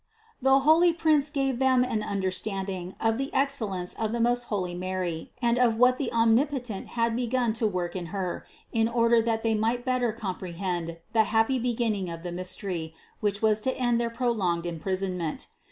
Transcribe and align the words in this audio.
The 0.41 0.61
holy 0.61 0.93
prince 0.93 1.29
gave 1.29 1.59
them 1.59 1.83
an 1.83 2.01
understanding 2.01 2.95
of 2.99 3.19
the 3.19 3.31
excellence 3.35 3.93
of 3.93 4.11
the 4.13 4.19
most 4.19 4.45
holy 4.45 4.73
Mary 4.73 5.31
and 5.43 5.59
of 5.59 5.77
what 5.77 5.99
the 5.99 6.11
Omnipotent 6.11 6.87
had 6.97 7.15
begun 7.15 7.53
to 7.53 7.67
work 7.67 7.95
in 7.95 8.07
Her, 8.07 8.43
in 8.71 8.87
order 8.87 9.21
that 9.21 9.43
they 9.43 9.53
might 9.53 9.85
better 9.85 10.11
comprehend 10.11 10.97
the 11.13 11.25
happy 11.25 11.59
beginning 11.59 12.09
of 12.09 12.23
the 12.23 12.31
mystery, 12.31 12.95
which 13.19 13.43
was 13.43 13.61
to 13.61 13.77
end 13.77 14.01
their 14.01 14.09
prolonged 14.09 14.65
imprisonment. 14.65 15.49